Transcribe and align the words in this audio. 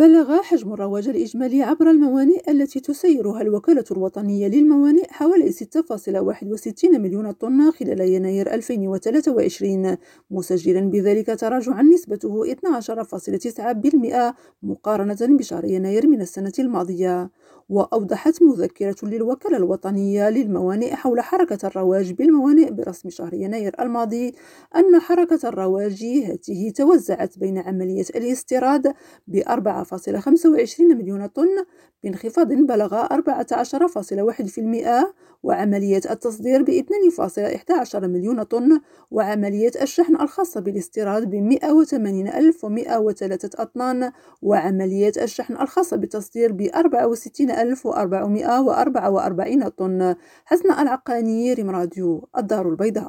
بلغ 0.00 0.42
حجم 0.42 0.72
الرواج 0.72 1.08
الإجمالي 1.08 1.62
عبر 1.62 1.90
الموانئ 1.90 2.50
التي 2.50 2.80
تسيرها 2.80 3.40
الوكالة 3.40 3.84
الوطنية 3.90 4.48
للموانئ 4.48 5.06
حوالي 5.10 5.52
6.61 5.52 6.84
مليون 6.84 7.32
طن 7.32 7.70
خلال 7.70 8.00
يناير 8.00 8.54
2023 8.54 9.96
مسجلا 10.30 10.80
بذلك 10.80 11.26
تراجعا 11.26 11.82
نسبته 11.82 12.54
12.9% 12.54 14.34
مقارنة 14.62 15.18
بشهر 15.20 15.64
يناير 15.64 16.06
من 16.06 16.20
السنة 16.20 16.52
الماضية. 16.58 17.30
وأوضحت 17.70 18.42
مذكرة 18.42 18.96
للوكالة 19.02 19.56
الوطنية 19.56 20.30
للموانئ 20.30 20.94
حول 20.94 21.20
حركة 21.20 21.66
الرواج 21.66 22.12
بالموانئ 22.12 22.70
برسم 22.70 23.10
شهر 23.10 23.34
يناير 23.34 23.74
الماضي 23.80 24.34
أن 24.76 25.00
حركة 25.00 25.48
الرواج 25.48 26.04
هذه 26.04 26.70
توزعت 26.70 27.38
بين 27.38 27.58
عملية 27.58 28.04
الاستيراد 28.14 28.94
ب 29.28 29.40
4.25 29.40 30.80
مليون 30.80 31.26
طن 31.26 31.64
بانخفاض 32.02 32.52
بلغ 32.52 33.06
14.1% 33.06 33.10
وعملية 35.42 36.00
التصدير 36.10 36.62
ب 36.62 36.70
2.11 36.70 37.94
مليون 37.94 38.42
طن 38.42 38.80
وعملية 39.10 39.72
الشحن 39.82 40.16
الخاصة 40.16 40.60
بالاستيراد 40.60 41.30
ب 41.30 41.34
180,103 41.34 43.62
أطنان 43.62 44.12
وعملية 44.42 45.12
الشحن 45.22 45.54
الخاصة 45.54 45.96
بالتصدير 45.96 46.52
ب 46.52 46.68
64,444 47.62 49.68
طن. 49.68 50.14
حسن 50.44 50.72
العقاني 50.72 51.52
ريم 51.54 51.70
راديو 51.70 52.28
الدار 52.38 52.68
البيضاء. 52.68 53.08